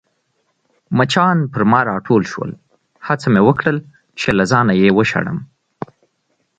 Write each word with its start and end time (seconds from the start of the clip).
مچان 0.97 1.37
پر 1.51 1.61
ما 1.71 1.79
راټول 1.89 2.21
شول، 2.31 2.51
هڅه 3.07 3.27
مې 3.33 3.41
وکړل 3.47 3.77
چي 4.19 4.29
له 4.37 4.43
ځانه 4.51 4.73
يې 4.81 4.89
وشړم. 4.97 5.37